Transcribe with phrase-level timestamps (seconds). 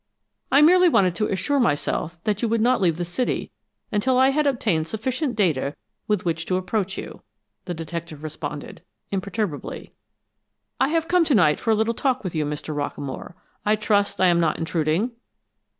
[0.51, 3.51] "I merely wanted to assure myself that you would not leave the city
[3.91, 5.75] until I had obtained sufficient data
[6.07, 7.21] with which to approach you,"
[7.65, 9.93] the detective responded, imperturbably.
[10.79, 12.75] "I have come to night for a little talk with you, Mr.
[12.75, 13.35] Rockamore.
[13.63, 15.11] I trust I am not intruding?"